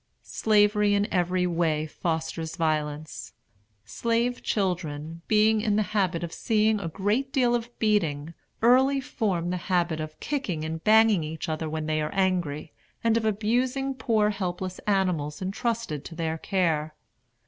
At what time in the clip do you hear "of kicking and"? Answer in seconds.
9.99-10.83